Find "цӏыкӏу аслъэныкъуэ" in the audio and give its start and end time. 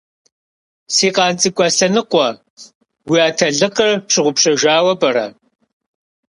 1.39-2.27